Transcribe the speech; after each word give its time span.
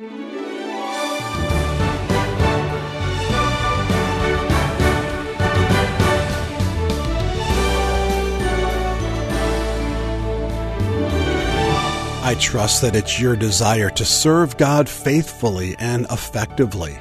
I 0.00 0.04
trust 12.38 12.82
that 12.82 12.94
it's 12.94 13.20
your 13.20 13.34
desire 13.34 13.90
to 13.90 14.04
serve 14.04 14.56
God 14.56 14.88
faithfully 14.88 15.74
and 15.80 16.06
effectively. 16.12 16.96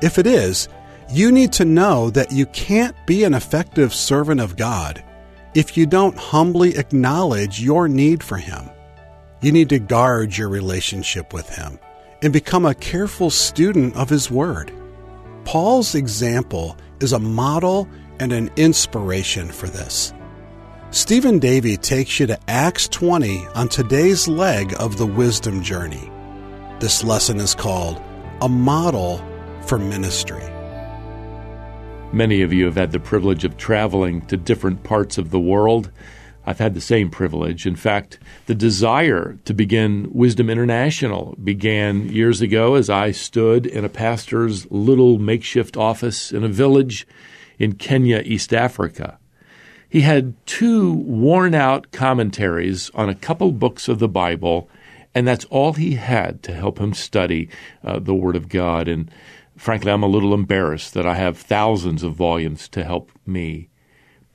If 0.00 0.16
it 0.18 0.26
is, 0.26 0.70
you 1.10 1.30
need 1.30 1.52
to 1.52 1.66
know 1.66 2.08
that 2.08 2.32
you 2.32 2.46
can't 2.46 2.96
be 3.06 3.24
an 3.24 3.34
effective 3.34 3.92
servant 3.92 4.40
of 4.40 4.56
God 4.56 5.04
if 5.54 5.76
you 5.76 5.84
don't 5.84 6.16
humbly 6.16 6.78
acknowledge 6.78 7.60
your 7.60 7.86
need 7.86 8.22
for 8.24 8.38
Him. 8.38 8.70
You 9.42 9.52
need 9.52 9.68
to 9.68 9.78
guard 9.78 10.38
your 10.38 10.48
relationship 10.48 11.34
with 11.34 11.54
Him 11.54 11.78
and 12.22 12.32
become 12.32 12.66
a 12.66 12.74
careful 12.74 13.30
student 13.30 13.96
of 13.96 14.08
His 14.08 14.30
Word. 14.30 14.72
Paul's 15.44 15.94
example 15.94 16.76
is 17.00 17.12
a 17.12 17.18
model 17.18 17.88
and 18.18 18.32
an 18.32 18.50
inspiration 18.56 19.48
for 19.48 19.66
this. 19.66 20.12
Stephen 20.90 21.38
Davey 21.38 21.76
takes 21.76 22.18
you 22.18 22.26
to 22.26 22.38
Acts 22.48 22.88
20 22.88 23.46
on 23.54 23.68
today's 23.68 24.26
leg 24.26 24.74
of 24.78 24.98
the 24.98 25.06
wisdom 25.06 25.62
journey. 25.62 26.10
This 26.80 27.04
lesson 27.04 27.38
is 27.38 27.54
called 27.54 28.02
A 28.42 28.48
Model 28.48 29.24
for 29.62 29.78
Ministry. 29.78 30.42
Many 32.12 32.42
of 32.42 32.52
you 32.52 32.64
have 32.64 32.74
had 32.74 32.90
the 32.90 32.98
privilege 32.98 33.44
of 33.44 33.56
traveling 33.56 34.26
to 34.26 34.36
different 34.36 34.82
parts 34.82 35.16
of 35.16 35.30
the 35.30 35.38
world. 35.38 35.90
I've 36.50 36.58
had 36.58 36.74
the 36.74 36.80
same 36.80 37.10
privilege. 37.10 37.64
In 37.64 37.76
fact, 37.76 38.18
the 38.46 38.56
desire 38.56 39.38
to 39.44 39.54
begin 39.54 40.08
Wisdom 40.10 40.50
International 40.50 41.36
began 41.44 42.08
years 42.08 42.40
ago 42.40 42.74
as 42.74 42.90
I 42.90 43.12
stood 43.12 43.66
in 43.66 43.84
a 43.84 43.88
pastor's 43.88 44.68
little 44.68 45.20
makeshift 45.20 45.76
office 45.76 46.32
in 46.32 46.42
a 46.42 46.48
village 46.48 47.06
in 47.60 47.74
Kenya, 47.74 48.20
East 48.24 48.52
Africa. 48.52 49.16
He 49.88 50.00
had 50.00 50.34
two 50.44 50.92
worn 50.92 51.54
out 51.54 51.92
commentaries 51.92 52.90
on 52.94 53.08
a 53.08 53.14
couple 53.14 53.52
books 53.52 53.86
of 53.86 54.00
the 54.00 54.08
Bible, 54.08 54.68
and 55.14 55.28
that's 55.28 55.44
all 55.50 55.74
he 55.74 55.94
had 55.94 56.42
to 56.42 56.52
help 56.52 56.80
him 56.80 56.94
study 56.94 57.48
uh, 57.84 58.00
the 58.00 58.14
Word 58.14 58.34
of 58.34 58.48
God. 58.48 58.88
And 58.88 59.08
frankly, 59.56 59.92
I'm 59.92 60.02
a 60.02 60.08
little 60.08 60.34
embarrassed 60.34 60.94
that 60.94 61.06
I 61.06 61.14
have 61.14 61.38
thousands 61.38 62.02
of 62.02 62.14
volumes 62.14 62.68
to 62.70 62.82
help 62.82 63.12
me. 63.24 63.69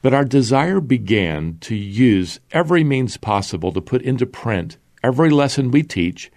But 0.06 0.14
our 0.14 0.24
desire 0.24 0.82
began 0.82 1.58
to 1.62 1.74
use 1.74 2.40
every 2.52 2.84
means 2.84 3.18
possible 3.18 3.72
to 3.72 3.82
put 3.82 4.04
into 4.04 4.28
print 4.28 4.78
every 5.02 5.32
lesson 5.32 5.72
we 5.72 5.82
teach 5.82 6.32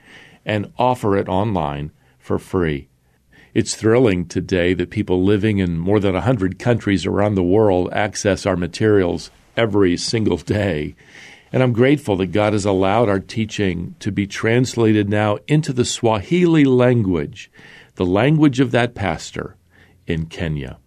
and 0.47 0.73
offer 0.79 1.19
it 1.19 1.29
online 1.29 1.91
for 2.19 2.39
free. 2.39 2.89
It's 3.53 3.75
thrilling 3.75 4.25
today 4.25 4.73
that 4.73 4.89
people 4.89 5.23
living 5.23 5.59
in 5.59 5.77
more 5.77 6.01
than 6.01 6.15
100 6.15 6.59
countries 6.59 7.05
around 7.05 7.35
the 7.35 7.43
world 7.43 7.93
access 7.93 8.47
our 8.47 8.57
materials 8.57 9.31
every 9.55 9.99
single 9.99 10.39
day. 10.39 10.95
And 11.53 11.63
I'm 11.63 11.75
grateful 11.75 12.17
that 12.17 12.33
God 12.33 12.55
has 12.55 12.65
allowed 12.65 13.11
our 13.11 13.21
teaching 13.21 13.97
to 13.99 14.11
be 14.11 14.27
translated 14.27 15.11
now 15.11 15.41
into 15.47 15.75
the 15.75 15.85
Swahili 15.85 16.65
language, 16.65 17.51
the 17.97 18.07
language 18.07 18.61
of 18.61 18.71
that 18.71 18.95
pastor 18.95 19.59
in 20.07 20.25
Kenya. 20.25 20.79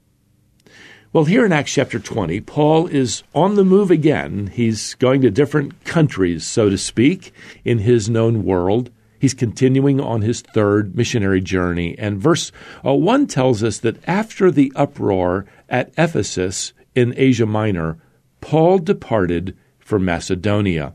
Well, 1.13 1.25
here 1.25 1.45
in 1.45 1.51
Acts 1.51 1.73
chapter 1.73 1.99
20, 1.99 2.39
Paul 2.39 2.87
is 2.87 3.23
on 3.35 3.55
the 3.55 3.65
move 3.65 3.91
again. 3.91 4.47
He's 4.47 4.93
going 4.93 5.19
to 5.23 5.29
different 5.29 5.83
countries, 5.83 6.45
so 6.45 6.69
to 6.69 6.77
speak, 6.77 7.33
in 7.65 7.79
his 7.79 8.09
known 8.09 8.45
world. 8.45 8.91
He's 9.19 9.33
continuing 9.33 9.99
on 9.99 10.21
his 10.21 10.39
third 10.39 10.95
missionary 10.95 11.41
journey. 11.41 11.99
And 11.99 12.17
verse 12.17 12.53
uh, 12.85 12.93
1 12.93 13.27
tells 13.27 13.61
us 13.61 13.79
that 13.79 13.97
after 14.07 14.49
the 14.49 14.71
uproar 14.73 15.45
at 15.67 15.91
Ephesus 15.97 16.71
in 16.95 17.13
Asia 17.17 17.45
Minor, 17.45 17.97
Paul 18.39 18.77
departed 18.77 19.57
for 19.79 19.99
Macedonia. 19.99 20.93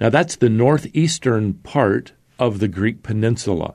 Now, 0.00 0.08
that's 0.08 0.36
the 0.36 0.48
northeastern 0.48 1.52
part 1.52 2.14
of 2.38 2.60
the 2.60 2.68
Greek 2.68 3.02
peninsula. 3.02 3.74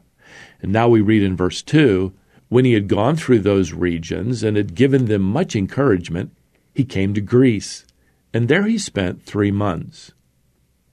And 0.63 0.73
now 0.73 0.87
we 0.87 1.01
read 1.01 1.21
in 1.21 1.35
verse 1.35 1.61
2 1.61 2.11
when 2.49 2.65
he 2.65 2.73
had 2.73 2.87
gone 2.87 3.15
through 3.15 3.39
those 3.39 3.73
regions 3.73 4.43
and 4.43 4.55
had 4.57 4.75
given 4.75 5.05
them 5.05 5.21
much 5.21 5.55
encouragement, 5.55 6.31
he 6.73 6.83
came 6.83 7.13
to 7.13 7.21
Greece. 7.21 7.85
And 8.33 8.47
there 8.47 8.67
he 8.67 8.77
spent 8.77 9.23
three 9.23 9.51
months. 9.51 10.11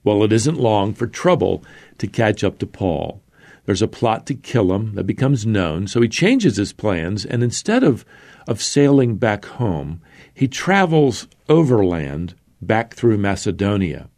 Well, 0.03 0.23
it 0.23 0.33
isn't 0.33 0.59
long 0.59 0.93
for 0.93 1.07
trouble 1.07 1.63
to 1.97 2.07
catch 2.07 2.43
up 2.43 2.57
to 2.59 2.67
Paul. 2.67 3.21
There's 3.65 3.81
a 3.81 3.87
plot 3.87 4.25
to 4.27 4.35
kill 4.35 4.73
him 4.73 4.95
that 4.95 5.05
becomes 5.05 5.45
known, 5.45 5.87
so 5.87 6.01
he 6.01 6.09
changes 6.09 6.57
his 6.57 6.73
plans, 6.73 7.25
and 7.25 7.41
instead 7.41 7.83
of, 7.83 8.03
of 8.45 8.61
sailing 8.61 9.15
back 9.15 9.45
home, 9.45 10.01
he 10.33 10.47
travels 10.47 11.27
overland 11.47 12.35
back 12.61 12.93
through 12.93 13.17
Macedonia. 13.17 14.09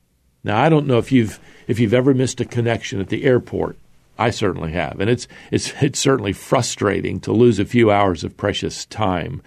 Now, 0.43 0.61
I 0.61 0.69
don't 0.69 0.87
know 0.87 0.97
if 0.97 1.11
you've 1.11 1.39
if 1.67 1.79
you've 1.79 1.93
ever 1.93 2.13
missed 2.13 2.39
a 2.39 2.45
connection 2.45 2.99
at 2.99 3.09
the 3.09 3.23
airport. 3.23 3.77
I 4.17 4.29
certainly 4.29 4.71
have, 4.71 4.99
and 4.99 5.09
it's 5.09 5.27
it's 5.51 5.73
it's 5.81 5.99
certainly 5.99 6.33
frustrating 6.33 7.19
to 7.21 7.33
lose 7.33 7.59
a 7.59 7.65
few 7.65 7.91
hours 7.91 8.23
of 8.23 8.37
precious 8.37 8.85
time. 8.85 9.41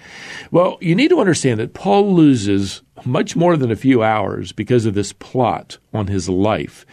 Well, 0.50 0.78
you 0.80 0.94
need 0.94 1.08
to 1.08 1.20
understand 1.20 1.58
that 1.60 1.74
Paul 1.74 2.14
loses 2.14 2.82
much 3.04 3.34
more 3.34 3.56
than 3.56 3.70
a 3.70 3.76
few 3.76 4.02
hours 4.02 4.52
because 4.52 4.84
of 4.84 4.94
this 4.94 5.12
plot 5.12 5.78
on 5.94 6.08
his 6.08 6.28
life. 6.28 6.84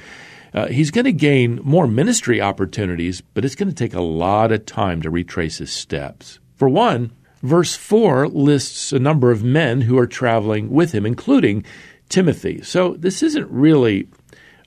Uh, 0.54 0.68
he's 0.68 0.92
going 0.92 1.06
to 1.06 1.12
gain 1.12 1.60
more 1.64 1.86
ministry 1.86 2.40
opportunities, 2.40 3.20
but 3.34 3.44
it's 3.44 3.56
going 3.56 3.68
to 3.68 3.76
take 3.76 3.94
a 3.94 4.02
lot 4.02 4.54
of 4.54 4.66
time 4.66 5.02
to 5.02 5.10
retrace 5.10 5.58
his 5.58 5.72
steps. 5.72 6.40
For 6.56 6.70
one, 6.70 7.12
verse 7.44 7.76
4 7.76 8.30
lists 8.30 8.94
a 8.94 9.00
number 9.00 9.32
of 9.32 9.44
men 9.44 9.82
who 9.82 9.98
are 9.98 10.08
traveling 10.08 10.70
with 10.70 10.94
him, 10.94 11.06
including 11.06 11.66
Timothy. 12.08 12.62
So 12.62 12.94
this 12.94 13.22
isn't 13.22 13.52
really 13.52 14.08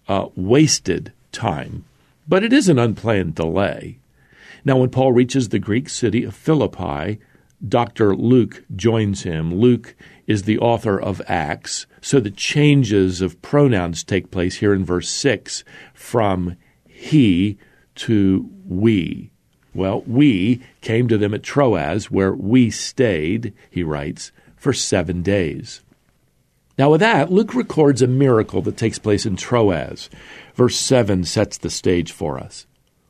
uh, 0.09 0.27
wasted 0.37 1.13
time 1.33 1.85
but 2.29 2.45
it 2.45 2.53
is 2.53 2.69
an 2.69 2.79
unplanned 2.79 3.35
delay. 3.35 3.99
Now, 4.65 4.77
when 4.79 4.91
Paul 4.91 5.13
reaches 5.13 5.49
the 5.49 5.59
Greek 5.59 5.89
city 5.89 6.25
of 6.25 6.35
Philippi, 6.35 7.19
Dr. 7.67 8.15
Luke 8.15 8.65
joins 8.77 9.23
him. 9.23 9.55
Luke 9.55 9.97
is 10.27 10.43
the 10.43 10.59
author 10.59 11.01
of 11.01 11.23
Acts, 11.27 11.87
so 12.01 12.21
the 12.21 12.31
changes 12.31 13.21
of 13.21 13.41
pronouns 13.43 14.05
take 14.05 14.31
place 14.31 14.57
here 14.57 14.75
in 14.75 14.85
verse 14.85 15.09
6 15.09 15.65
from 15.95 16.57
he 16.87 17.59
to 17.97 18.49
we. 18.67 19.31
Well, 19.75 20.03
we 20.07 20.63
came 20.81 21.09
to 21.09 21.19
them 21.19 21.35
at 21.35 21.43
Troas, 21.43 22.11
where 22.11 22.33
we 22.33 22.71
stayed, 22.71 23.55
he 23.71 23.83
writes, 23.83 24.33
for 24.57 24.73
seven 24.73 25.23
days. 25.23 25.83
Now, 26.79 26.91
with 26.91 27.01
that, 27.01 27.33
Luke 27.33 27.55
records 27.55 28.03
a 28.03 28.07
miracle 28.07 28.63
that 28.63 28.77
takes 28.77 29.01
place 29.01 29.27
in 29.27 29.35
Troas. 29.35 30.09
Verse 30.55 30.77
7 30.77 31.25
sets 31.25 31.59
the 31.59 31.71
stage 31.71 32.13
for 32.13 32.39
us. 32.39 32.67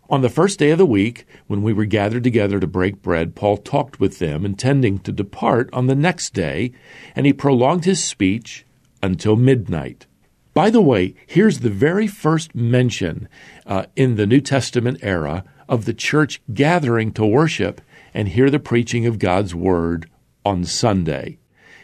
On 0.08 0.22
the 0.22 0.30
first 0.30 0.58
day 0.58 0.70
of 0.70 0.78
the 0.78 0.86
week, 0.86 1.26
when 1.48 1.62
we 1.62 1.74
were 1.74 1.84
gathered 1.84 2.24
together 2.24 2.58
to 2.58 2.66
break 2.66 3.02
bread, 3.02 3.34
Paul 3.34 3.58
talked 3.58 4.00
with 4.00 4.20
them, 4.20 4.46
intending 4.46 5.00
to 5.00 5.12
depart 5.12 5.68
on 5.74 5.86
the 5.86 5.94
next 5.94 6.32
day, 6.32 6.72
and 7.14 7.26
he 7.26 7.34
prolonged 7.34 7.84
his 7.84 8.02
speech 8.02 8.64
until 9.02 9.36
midnight. 9.36 10.06
By 10.54 10.70
the 10.70 10.80
way, 10.80 11.14
here's 11.26 11.60
the 11.60 11.68
very 11.68 12.06
first 12.06 12.54
mention 12.54 13.28
uh, 13.66 13.84
in 13.96 14.16
the 14.16 14.26
New 14.26 14.40
Testament 14.40 14.98
era 15.02 15.44
of 15.68 15.84
the 15.84 15.92
church 15.92 16.40
gathering 16.54 17.12
to 17.12 17.26
worship 17.26 17.82
and 18.14 18.28
hear 18.28 18.48
the 18.48 18.58
preaching 18.58 19.04
of 19.04 19.18
God's 19.18 19.54
Word 19.54 20.08
on 20.42 20.64
Sunday. 20.64 21.36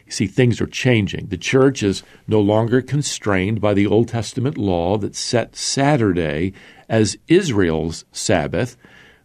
You 0.06 0.12
see, 0.12 0.26
things 0.26 0.60
are 0.60 0.66
changing. 0.66 1.26
The 1.26 1.38
church 1.38 1.82
is 1.82 2.02
no 2.26 2.40
longer 2.40 2.82
constrained 2.82 3.60
by 3.60 3.74
the 3.74 3.86
Old 3.86 4.08
Testament 4.08 4.58
law 4.58 4.98
that 4.98 5.16
set 5.16 5.56
Saturday 5.56 6.52
as 6.88 7.16
Israel's 7.26 8.04
Sabbath. 8.12 8.76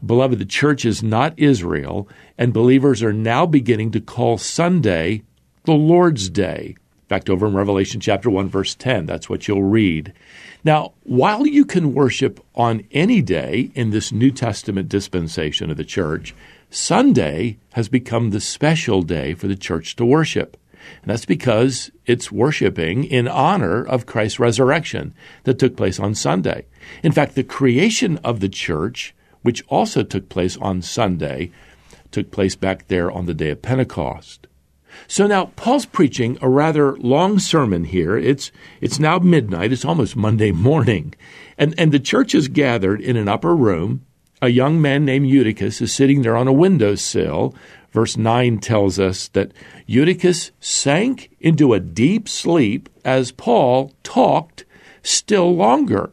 Beloved, 0.05 0.39
the 0.39 0.45
church 0.45 0.85
is 0.85 1.03
not 1.03 1.37
Israel, 1.37 2.07
and 2.37 2.53
believers 2.53 3.03
are 3.03 3.11
now 3.11 3.45
beginning 3.45 3.91
to 3.91 3.99
call 3.99 4.37
Sunday 4.37 5.23
the 5.65 5.73
Lord's 5.73 6.29
Day. 6.29 6.75
In 6.77 7.07
fact, 7.07 7.29
over 7.29 7.47
in 7.47 7.53
Revelation 7.53 7.99
chapter 7.99 8.29
1, 8.29 8.47
verse 8.47 8.75
10, 8.75 9.05
that's 9.05 9.29
what 9.29 9.47
you'll 9.47 9.63
read. 9.63 10.13
Now, 10.63 10.93
while 11.03 11.45
you 11.45 11.65
can 11.65 11.93
worship 11.93 12.39
on 12.55 12.85
any 12.91 13.21
day 13.21 13.71
in 13.75 13.89
this 13.89 14.11
New 14.11 14.31
Testament 14.31 14.87
dispensation 14.89 15.71
of 15.71 15.77
the 15.77 15.83
church, 15.83 16.35
Sunday 16.69 17.57
has 17.73 17.89
become 17.89 18.29
the 18.29 18.39
special 18.39 19.01
day 19.01 19.33
for 19.33 19.47
the 19.47 19.55
church 19.55 19.95
to 19.95 20.05
worship. 20.05 20.55
And 21.01 21.11
that's 21.11 21.25
because 21.25 21.91
it's 22.05 22.31
worshiping 22.31 23.03
in 23.03 23.27
honor 23.27 23.83
of 23.83 24.05
Christ's 24.05 24.39
resurrection 24.39 25.13
that 25.43 25.59
took 25.59 25.75
place 25.77 25.99
on 25.99 26.15
Sunday. 26.15 26.65
In 27.03 27.11
fact, 27.11 27.35
the 27.35 27.43
creation 27.43 28.17
of 28.23 28.39
the 28.39 28.49
church, 28.49 29.15
which 29.41 29.63
also 29.67 30.03
took 30.03 30.29
place 30.29 30.57
on 30.57 30.81
Sunday, 30.81 31.51
took 32.11 32.31
place 32.31 32.55
back 32.55 32.87
there 32.87 33.11
on 33.11 33.25
the 33.25 33.33
day 33.33 33.49
of 33.49 33.61
Pentecost. 33.61 34.47
So 35.07 35.27
now 35.27 35.45
Paul's 35.55 35.85
preaching 35.85 36.37
a 36.41 36.49
rather 36.49 36.97
long 36.97 37.39
sermon 37.39 37.85
here. 37.85 38.17
It's 38.17 38.51
it's 38.81 38.99
now 38.99 39.19
midnight, 39.19 39.71
it's 39.71 39.85
almost 39.85 40.15
Monday 40.15 40.51
morning. 40.51 41.13
And 41.57 41.73
and 41.77 41.91
the 41.91 41.99
church 41.99 42.33
is 42.33 42.47
gathered 42.47 43.01
in 43.01 43.15
an 43.15 43.27
upper 43.27 43.55
room 43.55 44.05
A 44.41 44.49
young 44.49 44.81
man 44.81 45.05
named 45.05 45.27
Eutychus 45.27 45.81
is 45.81 45.93
sitting 45.93 46.21
there 46.21 46.35
on 46.35 46.47
a 46.47 46.53
windowsill. 46.53 47.53
Verse 47.91 48.17
9 48.17 48.59
tells 48.59 48.99
us 48.99 49.27
that 49.29 49.51
Eutychus 49.87 50.51
sank 50.59 51.35
into 51.39 51.73
a 51.73 51.79
deep 51.79 52.29
sleep 52.29 52.89
as 53.03 53.31
Paul 53.31 53.93
talked 54.03 54.65
still 55.01 55.55
longer. 55.55 56.11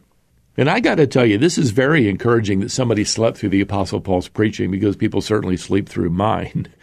And 0.57 0.69
I 0.69 0.79
got 0.79 0.95
to 0.95 1.05
tell 1.05 1.25
you, 1.25 1.37
this 1.37 1.59
is 1.59 1.69
very 1.69 2.09
encouraging 2.09 2.61
that 2.61 2.71
somebody 2.71 3.03
slept 3.03 3.37
through 3.37 3.49
the 3.49 3.61
Apostle 3.61 4.01
Paul's 4.01 4.27
preaching 4.27 4.71
because 4.71 4.95
people 4.95 5.21
certainly 5.21 5.57
sleep 5.57 5.87
through 5.87 6.09
mine. 6.09 6.67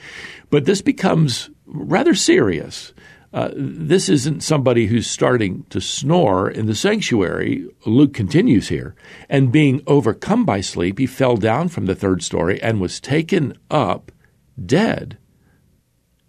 But 0.50 0.66
this 0.66 0.82
becomes 0.82 1.50
rather 1.66 2.14
serious. 2.14 2.92
Uh, 3.32 3.50
this 3.56 4.08
isn't 4.08 4.44
somebody 4.44 4.86
who's 4.86 5.08
starting 5.08 5.64
to 5.70 5.80
snore 5.80 6.48
in 6.48 6.66
the 6.66 6.76
sanctuary. 6.76 7.66
Luke 7.84 8.14
continues 8.14 8.68
here. 8.68 8.94
And 9.28 9.50
being 9.50 9.82
overcome 9.88 10.44
by 10.44 10.60
sleep, 10.60 11.00
he 11.00 11.06
fell 11.06 11.36
down 11.36 11.70
from 11.70 11.86
the 11.86 11.96
third 11.96 12.22
story 12.22 12.62
and 12.62 12.80
was 12.80 13.00
taken 13.00 13.58
up 13.68 14.12
dead. 14.62 15.18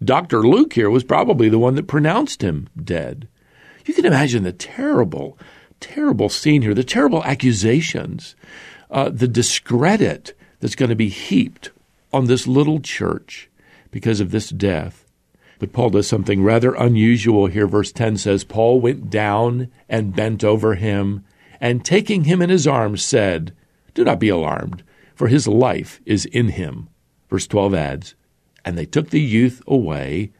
Dr. 0.04 0.46
Luke 0.46 0.74
here 0.74 0.90
was 0.90 1.04
probably 1.04 1.48
the 1.48 1.58
one 1.58 1.74
that 1.74 1.86
pronounced 1.86 2.42
him 2.42 2.68
dead. 2.82 3.28
You 3.86 3.94
can 3.94 4.04
imagine 4.04 4.42
the 4.42 4.52
terrible 4.52 5.38
terrible 5.80 6.28
scene 6.28 6.62
here, 6.62 6.74
the 6.74 6.84
terrible 6.84 7.24
accusations, 7.24 8.34
uh, 8.90 9.10
the 9.10 9.28
discredit 9.28 10.34
that's 10.60 10.74
going 10.74 10.88
to 10.88 10.96
be 10.96 11.08
heaped 11.08 11.70
on 12.12 12.26
this 12.26 12.46
little 12.46 12.80
church 12.80 13.48
because 13.90 14.20
of 14.20 14.30
this 14.30 14.50
death. 14.50 15.04
But 15.58 15.72
Paul 15.72 15.90
does 15.90 16.06
something 16.06 16.42
rather 16.42 16.74
unusual 16.74 17.46
here. 17.46 17.66
Verse 17.66 17.92
10 17.92 18.18
says, 18.18 18.44
Paul 18.44 18.80
went 18.80 19.10
down 19.10 19.70
and 19.88 20.14
bent 20.14 20.44
over 20.44 20.74
him, 20.74 21.24
and 21.60 21.84
taking 21.84 22.24
him 22.24 22.42
in 22.42 22.50
his 22.50 22.66
arms, 22.66 23.02
said, 23.02 23.54
Do 23.94 24.04
not 24.04 24.20
be 24.20 24.28
alarmed, 24.28 24.82
for 25.14 25.28
his 25.28 25.48
life 25.48 26.00
is 26.04 26.26
in 26.26 26.48
him. 26.48 26.88
Verse 27.36 27.46
12 27.48 27.74
adds, 27.74 28.14
And 28.64 28.78
they 28.78 28.86
took 28.86 29.10
the 29.10 29.20
youth 29.20 29.60
away 29.66 30.32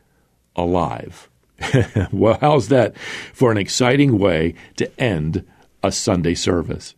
alive. 0.56 1.28
well, 2.10 2.38
how's 2.40 2.69
that 2.69 2.96
for 3.34 3.52
an 3.52 3.58
exciting 3.58 4.19
way 4.19 4.54
to 4.76 4.90
end 4.98 5.44
a 5.82 5.93
Sunday 5.93 6.32
service? 6.32 6.94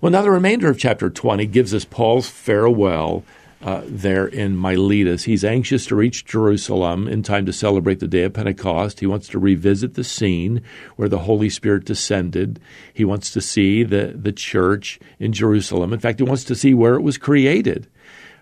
Well, 0.00 0.10
now 0.10 0.22
the 0.22 0.30
remainder 0.30 0.70
of 0.70 0.78
chapter 0.78 1.10
20 1.10 1.44
gives 1.48 1.74
us 1.74 1.84
Paul's 1.84 2.30
farewell 2.30 3.24
uh, 3.60 3.82
there 3.84 4.26
in 4.26 4.56
Miletus. 4.56 5.24
He's 5.24 5.44
anxious 5.44 5.84
to 5.88 5.96
reach 5.96 6.24
Jerusalem 6.24 7.06
in 7.06 7.22
time 7.22 7.44
to 7.44 7.52
celebrate 7.52 8.00
the 8.00 8.08
day 8.08 8.22
of 8.22 8.32
Pentecost. 8.32 9.00
He 9.00 9.06
wants 9.06 9.28
to 9.28 9.38
revisit 9.38 9.96
the 9.96 10.04
scene 10.04 10.62
where 10.96 11.10
the 11.10 11.18
Holy 11.18 11.50
Spirit 11.50 11.84
descended. 11.84 12.58
He 12.94 13.04
wants 13.04 13.30
to 13.32 13.42
see 13.42 13.82
the, 13.82 14.14
the 14.16 14.32
church 14.32 14.98
in 15.18 15.34
Jerusalem. 15.34 15.92
In 15.92 16.00
fact, 16.00 16.20
he 16.20 16.24
wants 16.24 16.44
to 16.44 16.54
see 16.54 16.72
where 16.72 16.94
it 16.94 17.02
was 17.02 17.18
created. 17.18 17.86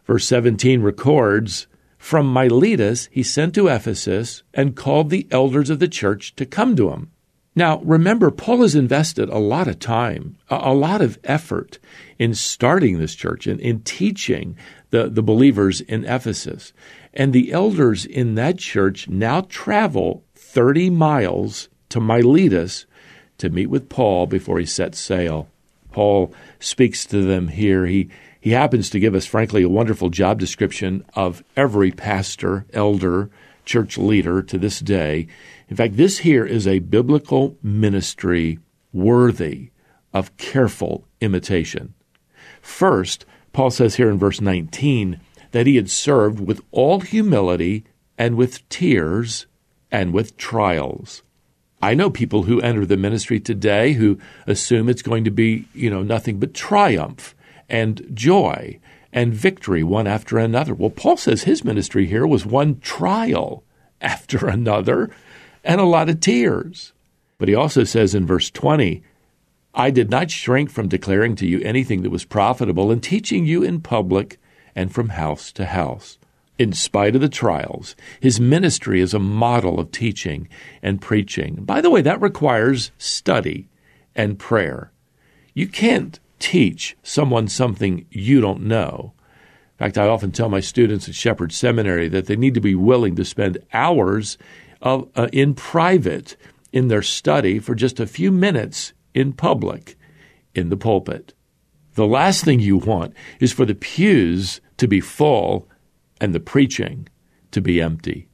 Verse 0.06 0.26
17 0.26 0.82
records 0.82 1.66
from 1.96 2.30
Miletus, 2.30 3.08
he 3.10 3.22
sent 3.22 3.54
to 3.54 3.68
Ephesus 3.68 4.42
and 4.52 4.76
called 4.76 5.08
the 5.08 5.26
elders 5.30 5.70
of 5.70 5.78
the 5.78 5.88
church 5.88 6.36
to 6.36 6.44
come 6.44 6.76
to 6.76 6.90
him. 6.90 7.10
Now, 7.56 7.80
remember, 7.84 8.30
Paul 8.30 8.62
has 8.62 8.74
invested 8.74 9.28
a 9.28 9.38
lot 9.38 9.68
of 9.68 9.78
time, 9.78 10.36
a 10.50 10.74
lot 10.74 11.00
of 11.00 11.18
effort 11.24 11.78
in 12.18 12.34
starting 12.34 12.98
this 12.98 13.14
church 13.14 13.46
and 13.46 13.60
in 13.60 13.80
teaching 13.80 14.56
the, 14.90 15.08
the 15.08 15.22
believers 15.22 15.80
in 15.80 16.04
Ephesus. 16.04 16.72
And 17.12 17.32
the 17.32 17.52
elders 17.52 18.04
in 18.04 18.34
that 18.34 18.58
church 18.58 19.08
now 19.08 19.42
travel 19.42 20.24
30 20.34 20.90
miles 20.90 21.68
to 21.90 22.00
Miletus 22.00 22.86
to 23.38 23.50
meet 23.50 23.70
with 23.70 23.88
Paul 23.88 24.26
before 24.26 24.58
he 24.58 24.66
sets 24.66 24.98
sail. 24.98 25.48
Paul 25.92 26.34
speaks 26.58 27.06
to 27.06 27.22
them 27.22 27.48
here. 27.48 27.86
He, 27.86 28.10
he 28.44 28.50
happens 28.50 28.90
to 28.90 29.00
give 29.00 29.14
us, 29.14 29.24
frankly, 29.24 29.62
a 29.62 29.70
wonderful 29.70 30.10
job 30.10 30.38
description 30.38 31.02
of 31.14 31.42
every 31.56 31.90
pastor, 31.90 32.66
elder, 32.74 33.30
church 33.64 33.96
leader 33.96 34.42
to 34.42 34.58
this 34.58 34.80
day. 34.80 35.28
In 35.70 35.76
fact, 35.76 35.96
this 35.96 36.18
here 36.18 36.44
is 36.44 36.66
a 36.66 36.80
biblical 36.80 37.56
ministry 37.62 38.58
worthy 38.92 39.70
of 40.12 40.36
careful 40.36 41.06
imitation. 41.22 41.94
First, 42.60 43.24
Paul 43.54 43.70
says 43.70 43.94
here 43.94 44.10
in 44.10 44.18
verse 44.18 44.42
19 44.42 45.20
that 45.52 45.66
he 45.66 45.76
had 45.76 45.88
served 45.88 46.38
with 46.38 46.60
all 46.70 47.00
humility 47.00 47.84
and 48.18 48.36
with 48.36 48.68
tears 48.68 49.46
and 49.90 50.12
with 50.12 50.36
trials. 50.36 51.22
I 51.80 51.94
know 51.94 52.10
people 52.10 52.42
who 52.42 52.60
enter 52.60 52.84
the 52.84 52.98
ministry 52.98 53.40
today 53.40 53.94
who 53.94 54.18
assume 54.46 54.90
it's 54.90 55.00
going 55.00 55.24
to 55.24 55.30
be, 55.30 55.64
you 55.72 55.88
know, 55.88 56.02
nothing 56.02 56.38
but 56.38 56.52
triumph 56.52 57.34
and 57.68 58.06
joy 58.12 58.78
and 59.12 59.32
victory 59.32 59.82
one 59.82 60.06
after 60.06 60.38
another. 60.38 60.74
Well, 60.74 60.90
Paul 60.90 61.16
says 61.16 61.44
his 61.44 61.64
ministry 61.64 62.06
here 62.06 62.26
was 62.26 62.44
one 62.44 62.80
trial 62.80 63.64
after 64.00 64.46
another 64.46 65.10
and 65.62 65.80
a 65.80 65.84
lot 65.84 66.08
of 66.08 66.20
tears. 66.20 66.92
But 67.38 67.48
he 67.48 67.54
also 67.54 67.84
says 67.84 68.14
in 68.14 68.26
verse 68.26 68.50
20, 68.50 69.02
I 69.74 69.90
did 69.90 70.10
not 70.10 70.30
shrink 70.30 70.70
from 70.70 70.88
declaring 70.88 71.34
to 71.36 71.46
you 71.46 71.60
anything 71.62 72.02
that 72.02 72.10
was 72.10 72.24
profitable 72.24 72.90
and 72.90 73.02
teaching 73.02 73.44
you 73.44 73.62
in 73.62 73.80
public 73.80 74.38
and 74.76 74.92
from 74.92 75.10
house 75.10 75.50
to 75.52 75.66
house. 75.66 76.18
In 76.58 76.72
spite 76.72 77.16
of 77.16 77.20
the 77.20 77.28
trials, 77.28 77.96
his 78.20 78.38
ministry 78.38 79.00
is 79.00 79.12
a 79.12 79.18
model 79.18 79.80
of 79.80 79.90
teaching 79.90 80.48
and 80.82 81.00
preaching. 81.00 81.56
By 81.56 81.80
the 81.80 81.90
way, 81.90 82.00
that 82.02 82.20
requires 82.20 82.92
study 82.98 83.68
and 84.14 84.38
prayer. 84.38 84.92
You 85.52 85.66
can't 85.66 86.20
teach 86.44 86.94
someone 87.02 87.48
something 87.48 88.04
you 88.10 88.38
don't 88.38 88.60
know. 88.60 89.14
In 89.72 89.78
fact, 89.78 89.96
I 89.96 90.06
often 90.06 90.30
tell 90.30 90.50
my 90.50 90.60
students 90.60 91.08
at 91.08 91.14
Shepherd 91.14 91.52
Seminary 91.52 92.06
that 92.10 92.26
they 92.26 92.36
need 92.36 92.52
to 92.52 92.60
be 92.60 92.74
willing 92.74 93.16
to 93.16 93.24
spend 93.24 93.56
hours 93.72 94.36
of, 94.82 95.08
uh, 95.16 95.28
in 95.32 95.54
private 95.54 96.36
in 96.70 96.88
their 96.88 97.00
study 97.00 97.58
for 97.58 97.74
just 97.74 97.98
a 97.98 98.06
few 98.06 98.30
minutes 98.30 98.92
in 99.14 99.32
public 99.32 99.96
in 100.54 100.68
the 100.68 100.76
pulpit. 100.76 101.32
The 101.94 102.06
last 102.06 102.44
thing 102.44 102.60
you 102.60 102.76
want 102.76 103.14
is 103.40 103.54
for 103.54 103.64
the 103.64 103.74
pews 103.74 104.60
to 104.76 104.86
be 104.86 105.00
full 105.00 105.66
and 106.20 106.34
the 106.34 106.40
preaching 106.40 107.08
to 107.52 107.62
be 107.62 107.80
empty. 107.80 108.28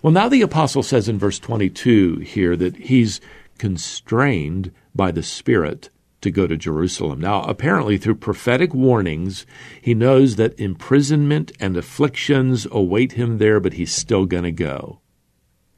Well, 0.00 0.12
now 0.14 0.30
the 0.30 0.40
apostle 0.40 0.82
says 0.82 1.06
in 1.06 1.18
verse 1.18 1.38
22 1.38 2.20
here 2.20 2.56
that 2.56 2.76
he's 2.76 3.20
constrained 3.58 4.72
by 4.94 5.10
the 5.10 5.22
Spirit 5.22 5.90
to 6.24 6.30
go 6.30 6.46
to 6.46 6.56
Jerusalem. 6.56 7.20
Now, 7.20 7.42
apparently, 7.44 7.96
through 7.96 8.16
prophetic 8.16 8.74
warnings, 8.74 9.46
he 9.80 9.94
knows 9.94 10.36
that 10.36 10.58
imprisonment 10.58 11.52
and 11.60 11.76
afflictions 11.76 12.66
await 12.70 13.12
him 13.12 13.38
there, 13.38 13.60
but 13.60 13.74
he's 13.74 13.94
still 13.94 14.26
going 14.26 14.44
to 14.44 14.52
go. 14.52 15.00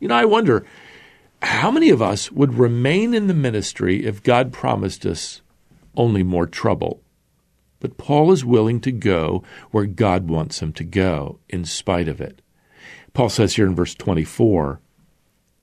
You 0.01 0.09
know, 0.09 0.17
I 0.17 0.25
wonder 0.25 0.65
how 1.43 1.71
many 1.71 1.91
of 1.91 2.01
us 2.01 2.33
would 2.33 2.55
remain 2.55 3.15
in 3.15 3.27
the 3.27 3.35
ministry 3.35 4.05
if 4.05 4.23
God 4.23 4.53
promised 4.53 5.05
us 5.05 5.43
only 5.97 6.23
more 6.23 6.47
trouble? 6.47 7.03
But 7.81 7.99
Paul 7.99 8.33
is 8.33 8.45
willing 8.45 8.81
to 8.81 8.93
go 8.93 9.43
where 9.71 9.87
God 9.87 10.29
wants 10.29 10.61
him 10.61 10.73
to 10.75 10.85
go, 10.85 11.41
in 11.49 11.65
spite 11.65 12.09
of 12.09 12.21
it. 12.21 12.41
Paul 13.13 13.29
says 13.29 13.57
here 13.57 13.67
in 13.67 13.75
verse 13.75 13.95
24, 13.95 14.81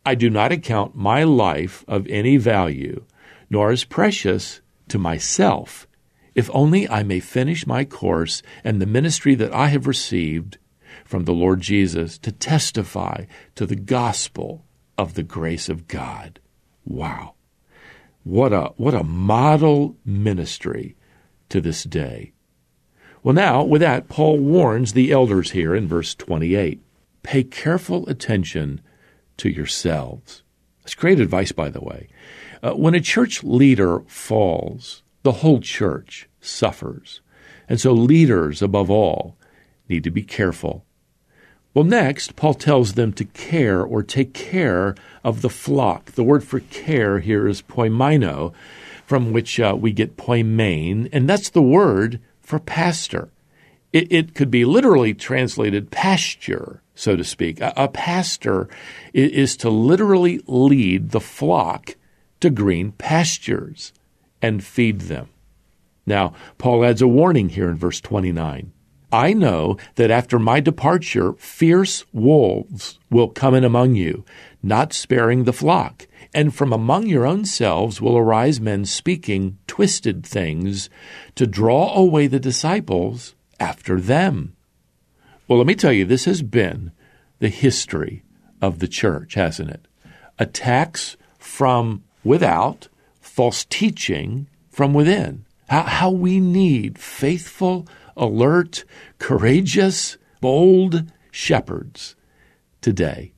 I 0.06 0.16
do 0.16 0.30
not 0.30 0.52
account 0.52 0.96
my 0.96 1.24
life 1.24 1.86
of 1.88 2.08
any 2.08 2.38
value, 2.38 3.06
nor 3.50 3.72
as 3.72 3.84
precious 3.84 4.62
to 4.90 4.98
myself, 4.98 5.88
if 6.36 6.50
only 6.54 6.90
I 6.90 7.04
may 7.04 7.20
finish 7.20 7.68
my 7.68 7.86
course 7.86 8.42
and 8.64 8.82
the 8.82 8.86
ministry 8.86 9.36
that 9.36 9.54
I 9.54 9.68
have 9.68 9.88
received 9.88 10.58
from 11.06 11.26
the 11.26 11.34
Lord 11.34 11.62
Jesus 11.62 12.18
to 12.20 12.32
testify 12.32 13.26
to 13.56 13.66
the 13.66 13.76
gospel 13.76 14.66
of 14.98 15.14
the 15.14 15.24
grace 15.24 15.70
of 15.70 15.88
God. 15.88 16.40
Wow. 16.86 17.36
What 18.24 18.54
a 18.54 18.74
what 18.78 18.94
a 18.94 19.04
model 19.04 19.98
ministry 20.06 20.96
to 21.50 21.60
this 21.60 21.84
day. 21.84 22.34
Well 23.22 23.34
now, 23.34 23.64
with 23.64 23.82
that 23.82 24.08
Paul 24.08 24.40
warns 24.40 24.94
the 24.94 25.12
elders 25.12 25.52
here 25.52 25.76
in 25.76 25.88
verse 25.88 26.16
28. 26.16 26.82
Pay 27.22 27.44
careful 27.44 28.08
attention 28.10 28.82
to 29.38 29.50
yourselves. 29.50 30.44
That's 30.82 30.96
great 30.96 31.20
advice 31.20 31.52
by 31.52 31.70
the 31.70 31.82
way. 31.82 32.10
Uh, 32.64 32.72
when 32.72 32.96
a 32.96 33.02
church 33.02 33.44
leader 33.44 34.00
falls, 34.08 35.04
the 35.24 35.34
whole 35.34 35.60
church 35.60 36.30
suffers. 36.40 37.20
And 37.68 37.80
so 37.80 37.92
leaders, 37.92 38.62
above 38.62 38.90
all, 38.90 39.36
need 39.90 40.06
to 40.06 40.12
be 40.12 40.24
careful. 40.24 40.86
Well, 41.74 41.84
next, 41.84 42.38
Paul 42.38 42.54
tells 42.54 42.94
them 42.94 43.12
to 43.14 43.26
care 43.26 43.84
or 43.84 44.02
take 44.02 44.34
care 44.34 44.96
of 45.26 45.42
the 45.42 45.50
flock. 45.50 46.14
The 46.14 46.24
word 46.24 46.44
for 46.44 46.62
care 46.62 47.20
here 47.20 47.48
is 47.48 47.62
poimino, 47.62 48.54
from 49.06 49.34
which 49.34 49.60
uh, 49.60 49.76
we 49.78 49.92
get 49.92 50.16
poimen, 50.16 51.10
and 51.12 51.28
that's 51.28 51.50
the 51.50 51.62
word 51.62 52.22
for 52.42 52.60
pastor. 52.60 53.30
It, 53.92 54.12
it, 54.12 54.36
could 54.36 54.50
be 54.50 54.66
literally 54.66 55.14
translated 55.14 55.92
pasture, 55.92 56.82
so 56.96 57.16
to 57.16 57.24
speak. 57.24 57.60
A, 57.60 57.74
a 57.76 57.88
pastor 57.88 58.70
is, 59.14 59.32
is 59.32 59.58
to 59.58 59.70
literally 59.70 60.42
lead 60.48 61.10
the 61.12 61.20
flock 61.20 61.96
to 62.44 62.50
green 62.50 62.92
pastures 62.92 63.94
and 64.42 64.62
feed 64.62 65.00
them. 65.02 65.30
Now, 66.06 66.34
Paul 66.58 66.84
adds 66.84 67.02
a 67.02 67.08
warning 67.08 67.48
here 67.48 67.70
in 67.70 67.78
verse 67.78 68.02
29. 68.02 68.74
I 69.14 69.32
know 69.32 69.78
that 69.96 70.12
after 70.12 70.38
my 70.38 70.60
departure, 70.60 71.36
fierce 71.38 72.04
wolves 72.12 73.00
will 73.10 73.30
come 73.30 73.56
in 73.56 73.64
among 73.64 73.96
you, 73.96 74.26
not 74.62 74.92
sparing 74.92 75.46
the 75.46 75.54
flock. 75.54 76.06
And 76.34 76.54
from 76.54 76.74
among 76.74 77.08
your 77.08 77.26
own 77.26 77.46
selves 77.46 78.02
will 78.02 78.18
arise 78.18 78.60
men 78.60 78.84
speaking 78.84 79.58
twisted 79.66 80.26
things 80.26 80.90
to 81.36 81.48
draw 81.48 81.96
away 81.96 82.28
the 82.28 82.42
disciples 82.42 83.36
after 83.58 84.02
them. 84.02 84.54
Well, 85.48 85.60
let 85.60 85.68
me 85.68 85.76
tell 85.76 85.94
you, 85.94 86.04
this 86.04 86.26
has 86.26 86.42
been 86.42 86.92
the 87.40 87.48
history 87.48 88.24
of 88.62 88.80
the 88.80 88.90
church, 88.90 89.36
hasn't 89.36 89.70
it? 89.70 89.88
Attacks 90.38 91.16
from 91.38 92.04
without, 92.24 92.88
false 93.22 93.66
teaching 93.66 94.48
from 94.70 94.94
within. 94.94 95.46
How, 95.70 95.84
how 95.84 96.12
we 96.12 96.40
need 96.40 97.00
faithful, 97.00 97.88
alert, 98.16 98.84
courageous, 99.18 100.18
bold 100.42 101.12
shepherds 101.32 102.16
today. 102.82 103.34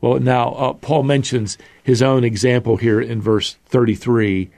Well, 0.00 0.18
now, 0.18 0.50
uh, 0.52 0.72
Paul 0.72 1.02
mentions 1.02 1.58
his 1.82 2.02
own 2.02 2.24
example 2.24 2.76
here 2.76 3.00
in 3.00 3.20
verse 3.20 3.56
33 3.66 4.50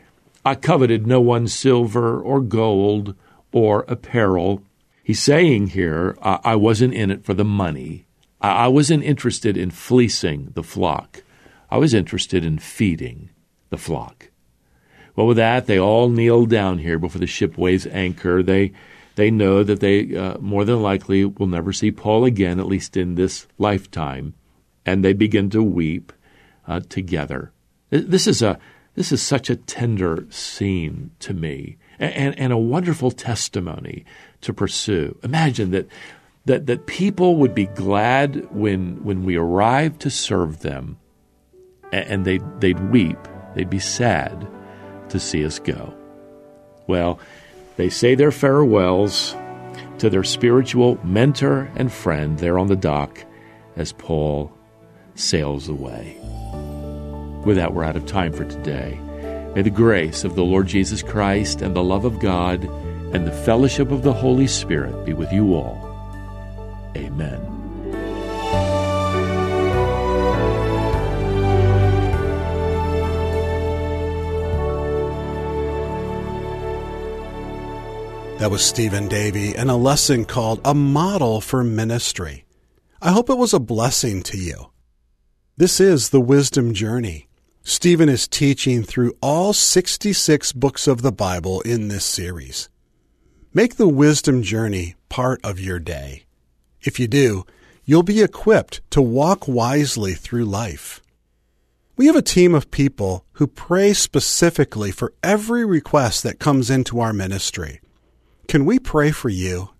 I 0.45 0.57
coveted 0.57 1.07
no 1.07 1.21
one's 1.21 1.55
silver 1.55 2.21
or 2.21 2.41
gold 2.41 3.15
or 3.53 3.85
apparel. 3.87 4.63
He's 5.05 5.23
saying 5.23 5.69
here, 5.69 6.17
uh, 6.21 6.39
I 6.43 6.57
wasn't 6.57 6.95
in 6.95 7.13
it 7.13 7.25
for 7.25 7.33
the 7.33 7.45
money. 7.45 8.07
I, 8.41 8.65
I 8.65 8.69
wasn't 8.69 9.05
interested 9.05 9.57
in 9.57 9.71
fleecing 9.71 10.51
the 10.55 10.65
flock. 10.65 11.23
I 11.73 11.79
was 11.79 11.95
interested 11.95 12.45
in 12.45 12.59
feeding 12.59 13.31
the 13.71 13.79
flock. 13.79 14.29
Well, 15.17 15.27
with 15.27 15.39
that, 15.39 15.65
they 15.65 15.79
all 15.79 16.11
kneel 16.11 16.45
down 16.45 16.77
here 16.77 16.99
before 16.99 17.19
the 17.19 17.27
ship 17.27 17.57
weighs 17.57 17.87
anchor. 17.87 18.43
They 18.43 18.73
they 19.15 19.31
know 19.31 19.65
that 19.65 19.81
they 19.81 20.15
uh, 20.15 20.37
more 20.39 20.67
than 20.67 20.83
likely 20.83 21.25
will 21.25 21.47
never 21.47 21.73
see 21.73 21.91
Paul 21.91 22.27
again, 22.27 22.61
at 22.61 22.67
least 22.67 22.95
in 22.95 23.15
this 23.15 23.47
lifetime, 23.57 24.35
and 24.85 25.03
they 25.03 25.15
begin 25.15 25.49
to 25.49 25.63
weep 25.63 26.13
uh, 26.69 26.81
together. 26.91 27.53
This 27.89 28.27
is 28.27 28.43
a 28.43 28.59
this 28.95 29.11
is 29.11 29.23
such 29.23 29.49
a 29.49 29.57
tender 29.57 30.27
scene 30.29 31.13
to 31.21 31.33
me, 31.33 31.79
and, 31.99 32.39
and 32.39 32.53
a 32.53 32.59
wonderful 32.59 33.11
testimony 33.11 34.05
to 34.43 34.53
pursue. 34.53 35.19
Imagine 35.23 35.71
that 35.71 35.89
that 36.45 36.67
that 36.67 36.85
people 36.85 37.37
would 37.37 37.55
be 37.55 37.65
glad 37.65 38.51
when 38.51 39.03
when 39.03 39.25
we 39.25 39.37
arrive 39.37 39.99
to 40.01 40.11
serve 40.11 40.61
them, 40.61 40.99
and 41.93 42.25
they 42.25 42.39
they'd 42.59 42.91
weep, 42.91 43.19
they'd 43.55 43.71
be 43.71 43.79
sad 43.79 44.49
to 45.11 45.21
see 45.21 45.45
us 45.45 45.59
go. 45.59 45.95
Well, 46.87 47.19
they 47.77 47.89
say 47.89 48.15
their 48.15 48.33
farewells 48.33 49.37
to 49.99 50.11
their 50.11 50.25
spiritual 50.25 50.99
mentor 51.05 51.71
and 51.77 51.93
friend 51.93 52.39
there 52.39 52.59
on 52.59 52.67
the 52.67 52.77
dock 52.77 53.25
as 53.77 53.93
Paul 53.93 54.53
sails 55.15 55.69
away. 55.69 56.17
With 57.45 57.57
that, 57.57 57.75
we're 57.75 57.85
out 57.85 57.97
of 57.97 58.07
time 58.07 58.33
for 58.33 58.45
today. 58.45 58.99
May 59.55 59.63
the 59.63 59.71
grace 59.71 60.25
of 60.25 60.35
the 60.35 60.45
Lord 60.45 60.67
Jesus 60.67 61.03
Christ 61.03 61.61
and 61.61 61.77
the 61.77 61.83
love 61.83 62.05
of 62.05 62.21
God 62.21 62.65
and 63.15 63.27
the 63.27 63.33
fellowship 63.33 63.91
of 63.91 64.03
the 64.03 64.13
Holy 64.13 64.47
Spirit 64.47 65.05
be 65.05 65.13
with 65.13 65.33
you 65.33 65.55
all. 65.55 65.89
Amen. 66.97 67.52
That 78.43 78.51
was 78.51 78.65
Stephen 78.65 79.07
Davey 79.07 79.55
and 79.55 79.71
a 79.71 79.77
lesson 79.77 80.25
called 80.25 80.61
A 80.65 80.75
Model 80.75 81.41
for 81.41 81.63
Ministry. 81.63 82.45
I 83.01 83.13
hope 83.13 83.31
it 83.31 83.39
was 83.39 83.55
a 83.55 83.61
blessing 83.61 84.21
to 84.25 84.37
you. 84.37 84.73
This 85.57 85.79
is 85.79 86.11
the 86.11 86.21
Wisdom 86.21 86.75
Journey. 86.75 87.29
Stephen 87.63 88.09
is 88.09 88.27
teaching 88.27 88.83
through 88.83 89.15
all 89.21 89.53
66 89.53 90.53
books 90.55 90.89
of 90.89 91.03
the 91.03 91.13
Bible 91.13 91.61
in 91.61 91.87
this 91.87 92.05
series. 92.05 92.69
Make 93.55 93.77
the 93.77 93.87
Wisdom 93.87 94.43
Journey 94.43 94.97
part 95.09 95.41
of 95.45 95.61
your 95.61 95.79
day. 95.79 96.25
If 96.81 96.99
you 96.99 97.07
do, 97.07 97.47
you'll 97.85 98.03
be 98.03 98.23
equipped 98.23 98.81
to 98.91 99.01
walk 99.01 99.47
wisely 99.47 100.15
through 100.15 100.47
life. 100.47 101.01
We 101.97 102.07
have 102.07 102.17
a 102.17 102.23
team 102.23 102.57
of 102.57 102.73
people 102.73 103.25
who 103.35 103.47
pray 103.47 103.93
specifically 103.93 104.91
for 104.91 105.15
every 105.23 105.65
request 105.65 106.25
that 106.25 106.41
comes 106.41 106.71
into 106.71 106.99
our 106.99 107.13
ministry. 107.13 107.82
Can 108.49 108.65
we 108.65 108.79
pray 108.79 109.11
for 109.11 109.29
you? 109.29 109.71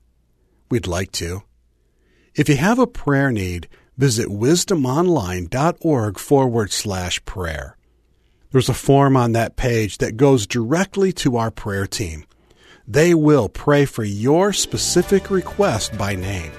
We'd 0.71 0.87
like 0.87 1.13
to. 1.13 1.43
If 2.35 2.49
you 2.49 2.57
have 2.57 2.79
a 2.79 2.87
prayer 2.87 3.31
need, 3.31 3.69
visit 3.99 4.29
wisdomonline.org 4.29 6.19
forward 6.19 6.73
slash 6.73 7.25
prayer. 7.25 7.77
There's 8.51 8.69
a 8.69 8.75
form 8.75 9.17
on 9.17 9.33
that 9.33 9.57
page 9.57 9.99
that 9.99 10.17
goes 10.17 10.47
directly 10.47 11.13
to 11.15 11.37
our 11.37 11.51
prayer 11.51 11.87
team. 11.87 12.25
They 12.87 13.15
will 13.15 13.49
pray 13.49 13.85
for 13.85 14.05
your 14.05 14.53
specific 14.53 15.31
request 15.31 15.97
by 15.97 16.15
name. 16.15 16.53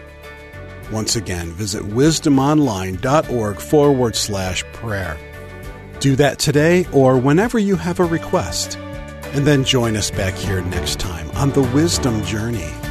Once 0.91 1.15
again, 1.15 1.51
visit 1.51 1.83
wisdomonline.org 1.83 3.60
forward 3.60 4.15
slash 4.15 4.63
prayer. 4.74 5.17
Do 6.00 6.15
that 6.17 6.39
today 6.39 6.86
or 6.91 7.17
whenever 7.17 7.57
you 7.57 7.75
have 7.75 8.00
a 8.00 8.05
request. 8.05 8.77
And 9.33 9.45
then 9.45 9.63
join 9.63 9.95
us 9.95 10.11
back 10.11 10.35
here 10.35 10.61
next 10.61 10.99
time 10.99 11.29
on 11.31 11.49
the 11.51 11.63
Wisdom 11.73 12.23
Journey. 12.23 12.82